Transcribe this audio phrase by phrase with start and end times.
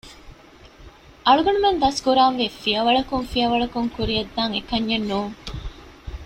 [1.25, 5.33] އަޅުގަނޑުމެން ދަސްކުރާންވީ ފިޔަވަޅަކުން ފިޔަވަޅަކުން ކުރިޔަށްދާން އެކަންޏެއް ނޫން